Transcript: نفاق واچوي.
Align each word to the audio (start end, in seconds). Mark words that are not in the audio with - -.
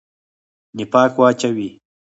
نفاق 0.77 1.13
واچوي. 1.19 1.67